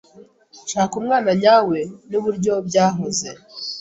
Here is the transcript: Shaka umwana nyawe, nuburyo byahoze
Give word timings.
Shaka 0.69 0.93
umwana 1.01 1.29
nyawe, 1.41 1.79
nuburyo 2.09 2.53
byahoze 2.67 3.29